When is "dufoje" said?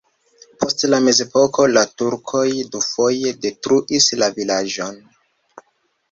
2.75-3.33